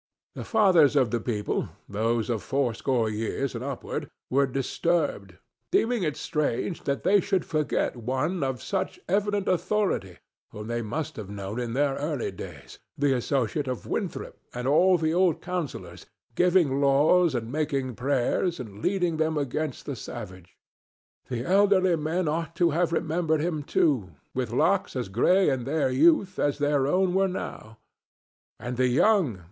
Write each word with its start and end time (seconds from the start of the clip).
The 0.33 0.43
fathers 0.43 0.95
of 0.95 1.11
the 1.11 1.19
people, 1.19 1.69
those 1.87 2.31
of 2.31 2.41
fourscore 2.41 3.07
years 3.07 3.53
and 3.53 3.63
upward, 3.63 4.09
were 4.31 4.47
disturbed, 4.47 5.37
deeming 5.69 6.01
it 6.01 6.17
strange 6.17 6.81
that 6.85 7.03
they 7.03 7.21
should 7.21 7.45
forget 7.45 7.95
one 7.95 8.41
of 8.41 8.63
such 8.63 8.99
evident 9.07 9.47
authority 9.47 10.17
whom 10.49 10.65
they 10.65 10.81
must 10.81 11.17
have 11.17 11.29
known 11.29 11.59
in 11.59 11.73
their 11.73 11.97
early 11.97 12.31
days, 12.31 12.79
the 12.97 13.13
associate 13.13 13.67
of 13.67 13.85
Winthrop 13.85 14.39
and 14.55 14.67
all 14.67 14.97
the 14.97 15.13
old 15.13 15.39
councillors, 15.39 16.07
giving 16.33 16.81
laws 16.81 17.35
and 17.35 17.51
making 17.51 17.93
prayers 17.93 18.59
and 18.59 18.79
leading 18.81 19.17
them 19.17 19.37
against 19.37 19.85
the 19.85 19.95
savage. 19.95 20.57
The 21.29 21.45
elderly 21.45 21.95
men 21.95 22.27
ought 22.27 22.55
to 22.55 22.71
have 22.71 22.91
remembered 22.91 23.39
him, 23.41 23.61
too, 23.61 24.13
with 24.33 24.51
locks 24.51 24.95
as 24.95 25.09
gray 25.09 25.49
in 25.51 25.63
their 25.65 25.91
youth 25.91 26.39
as 26.39 26.57
their 26.57 26.87
own 26.87 27.13
were 27.13 27.27
now. 27.27 27.77
And 28.59 28.77
the 28.77 28.87
young! 28.87 29.37